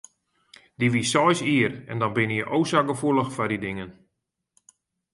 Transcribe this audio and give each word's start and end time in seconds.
Dy 0.79 0.87
wie 0.93 1.05
seis 1.11 1.39
jier 1.47 1.73
en 1.91 1.97
dan 2.01 2.13
binne 2.17 2.35
je 2.39 2.45
o 2.55 2.57
sa 2.69 2.79
gefoelich 2.89 3.33
foar 3.35 3.49
dy 3.51 3.59
dingen. 3.65 3.91